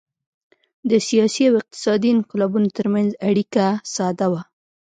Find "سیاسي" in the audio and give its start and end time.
1.07-1.43